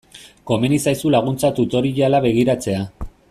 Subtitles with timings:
[0.51, 2.81] Komeni zaizu laguntza tutoriala begiratzea.